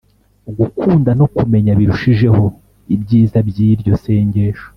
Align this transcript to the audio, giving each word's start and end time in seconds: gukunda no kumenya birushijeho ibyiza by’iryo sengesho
gukunda 0.57 1.09
no 1.19 1.25
kumenya 1.35 1.71
birushijeho 1.79 2.45
ibyiza 2.95 3.37
by’iryo 3.47 3.93
sengesho 4.03 4.67